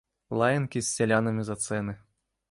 [0.41, 1.93] Лаянкі з сялянамі за цэны.